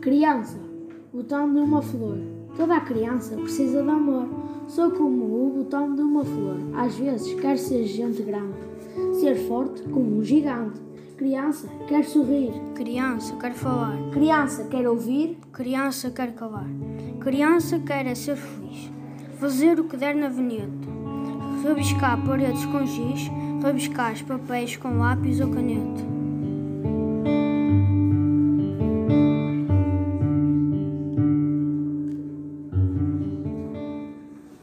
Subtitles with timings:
[0.00, 0.58] Criança,
[1.12, 2.35] botão de uma flor.
[2.56, 4.26] Toda a criança precisa de amor.
[4.66, 6.56] Sou como o botão de uma flor.
[6.74, 8.54] Às vezes quer ser gente grande,
[9.20, 10.80] ser forte como um gigante.
[11.18, 12.52] Criança quer sorrir.
[12.74, 13.96] Criança quer falar.
[14.10, 15.38] Criança quer ouvir.
[15.52, 16.68] Criança quer calar.
[17.20, 18.90] Criança quer é ser feliz.
[19.38, 20.68] Fazer o que der na avenida.
[21.62, 23.30] Rabiscar paredes com giz.
[23.62, 26.15] Rabiscar os papéis com lápis ou caneta.